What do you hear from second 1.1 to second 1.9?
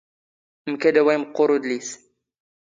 ⵉⵎⵇⵇⵓⵔ ⵓⴷⵍⵉⵙ.